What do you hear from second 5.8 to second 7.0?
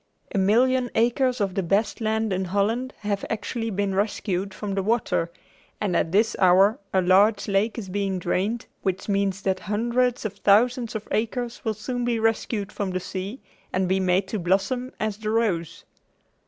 at this hour